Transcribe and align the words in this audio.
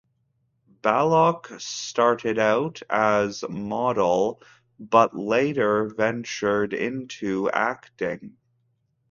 Baloch 0.81 1.47
started 1.59 2.39
out 2.39 2.81
as 2.89 3.43
model 3.47 4.41
but 4.79 5.15
later 5.15 5.89
ventured 5.95 6.73
into 6.73 7.51
acting. 7.51 8.35